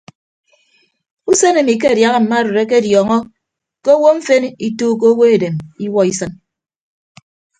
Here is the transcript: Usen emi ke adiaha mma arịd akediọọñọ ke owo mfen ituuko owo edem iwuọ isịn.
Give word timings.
Usen 1.31 1.55
emi 1.61 1.75
ke 1.81 1.87
adiaha 1.89 2.17
mma 2.23 2.35
arịd 2.39 2.57
akediọọñọ 2.63 3.17
ke 3.83 3.91
owo 3.97 4.09
mfen 4.17 4.43
ituuko 4.67 5.05
owo 5.11 5.23
edem 5.35 5.55
iwuọ 5.85 6.01
isịn. 6.11 6.31